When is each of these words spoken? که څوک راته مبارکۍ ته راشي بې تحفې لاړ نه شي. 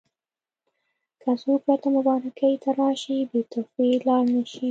که 1.21 1.31
څوک 1.41 1.61
راته 1.69 1.87
مبارکۍ 1.97 2.53
ته 2.63 2.69
راشي 2.79 3.17
بې 3.29 3.41
تحفې 3.51 3.87
لاړ 4.07 4.23
نه 4.33 4.41
شي. 4.49 4.59